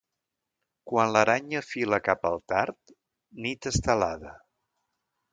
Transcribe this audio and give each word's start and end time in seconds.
Quan 0.91 1.11
l'aranya 1.15 1.59
fila 1.65 1.99
cap 2.07 2.25
al 2.29 2.41
tard, 2.53 2.93
nit 3.47 3.67
estelada. 3.73 4.33